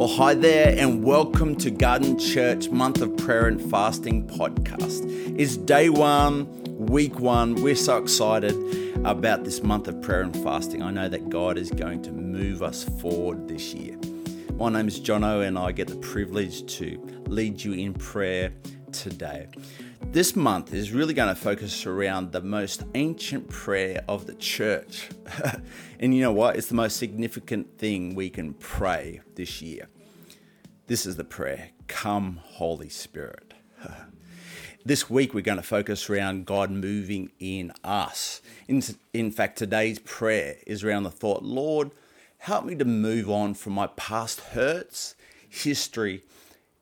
[0.00, 5.04] Well, hi there, and welcome to Garden Church Month of Prayer and Fasting podcast.
[5.38, 6.46] It's day one,
[6.78, 7.56] week one.
[7.56, 8.54] We're so excited
[9.04, 10.82] about this month of prayer and fasting.
[10.82, 13.98] I know that God is going to move us forward this year.
[14.54, 16.96] My name is Jono, and I get the privilege to
[17.26, 18.54] lead you in prayer
[18.92, 19.48] today.
[20.12, 25.08] This month is really going to focus around the most ancient prayer of the church.
[26.00, 26.56] and you know what?
[26.56, 29.86] It's the most significant thing we can pray this year.
[30.88, 33.54] This is the prayer Come, Holy Spirit.
[34.84, 38.42] this week we're going to focus around God moving in us.
[38.66, 38.82] In,
[39.14, 41.92] in fact, today's prayer is around the thought Lord,
[42.38, 45.14] help me to move on from my past hurts,
[45.48, 46.24] history,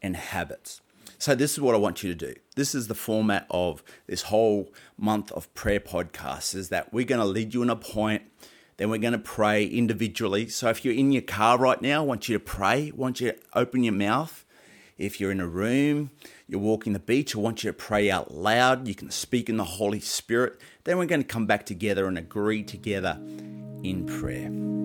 [0.00, 0.80] and habits.
[1.18, 2.34] So, this is what I want you to do.
[2.56, 7.20] This is the format of this whole month of prayer podcast is that we're going
[7.20, 8.22] to lead you in a point,
[8.76, 10.48] then we're going to pray individually.
[10.48, 13.20] So, if you're in your car right now, I want you to pray, I want
[13.20, 14.44] you to open your mouth.
[14.98, 16.10] If you're in a room,
[16.48, 18.88] you're walking the beach, I want you to pray out loud.
[18.88, 20.58] You can speak in the Holy Spirit.
[20.84, 23.18] Then we're going to come back together and agree together
[23.82, 24.75] in prayer.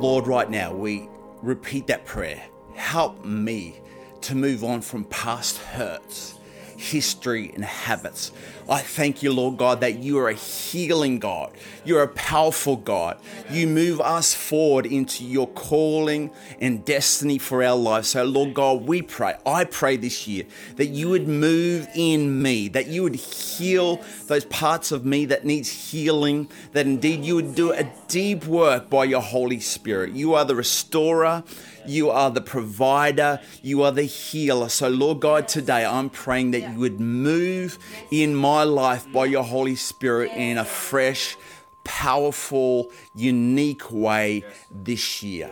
[0.00, 1.10] Lord, right now we
[1.42, 2.42] repeat that prayer.
[2.74, 3.82] Help me
[4.22, 6.38] to move on from past hurts,
[6.80, 8.32] history, and habits.
[8.68, 11.52] I thank you, Lord God, that you are a healing God.
[11.84, 13.18] You're a powerful God.
[13.50, 16.30] You move us forward into your calling
[16.60, 18.08] and destiny for our lives.
[18.08, 20.44] So, Lord God, we pray, I pray this year
[20.76, 25.44] that you would move in me, that you would heal those parts of me that
[25.44, 30.12] needs healing, that indeed you would do a deep work by your Holy Spirit.
[30.12, 31.42] You are the restorer.
[31.86, 33.40] You are the provider.
[33.62, 34.68] You are the healer.
[34.68, 37.78] So, Lord God, today I'm praying that you would move
[38.10, 41.36] in my life by your Holy Spirit in a fresh,
[41.84, 45.50] powerful, unique way this year.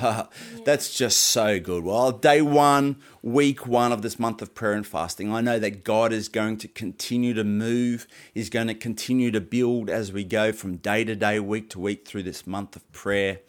[0.64, 1.84] That's just so good.
[1.84, 5.84] Well, day one, week one of this month of prayer and fasting, I know that
[5.84, 10.24] God is going to continue to move, He's going to continue to build as we
[10.24, 13.40] go from day to day, week to week through this month of prayer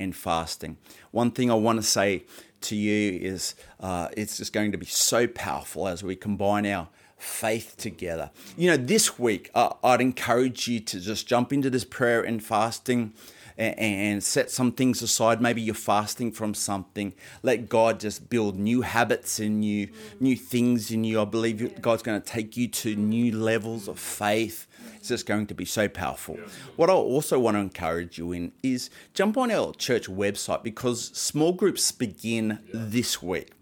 [0.00, 0.76] and fasting.
[1.10, 2.24] One thing I want to say
[2.62, 6.88] to you is uh, it's just going to be so powerful as we combine our
[7.18, 8.30] faith together.
[8.56, 12.42] You know, this week, uh, I'd encourage you to just jump into this prayer and
[12.42, 13.12] fasting
[13.58, 15.40] and, set some things aside.
[15.40, 17.12] Maybe you're fasting from something.
[17.42, 19.88] Let God just build new habits in you,
[20.20, 21.20] new things in you.
[21.20, 24.66] I believe God's going to take you to new levels of faith.
[24.96, 26.38] It's just going to be so powerful.
[26.76, 31.06] What I also want to encourage you in is jump on our church website because
[31.06, 33.52] small groups begin this week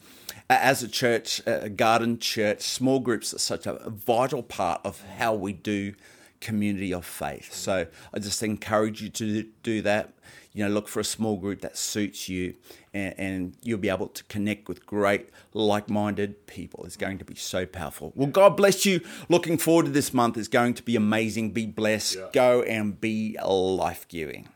[0.49, 5.35] as a church, a garden church, small groups are such a vital part of how
[5.35, 5.95] we do
[6.41, 7.53] community of faith.
[7.53, 10.13] So I just encourage you to do that.
[10.53, 12.55] You know, look for a small group that suits you,
[12.95, 16.85] and, and you'll be able to connect with great, like minded people.
[16.87, 18.13] It's going to be so powerful.
[18.15, 19.01] Well, God bless you.
[19.29, 20.39] Looking forward to this month.
[20.39, 21.51] It's going to be amazing.
[21.51, 22.17] Be blessed.
[22.17, 22.29] Yeah.
[22.33, 24.49] Go and be life giving.